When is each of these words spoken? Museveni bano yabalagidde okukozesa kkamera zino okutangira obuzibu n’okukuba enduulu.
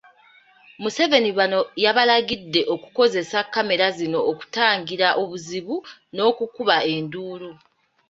Museveni 0.81 1.29
bano 1.37 1.59
yabalagidde 1.83 2.61
okukozesa 2.75 3.37
kkamera 3.45 3.87
zino 3.97 4.19
okutangira 4.31 5.07
obuzibu 5.21 5.75
n’okukuba 6.15 6.77
enduulu. 6.93 7.49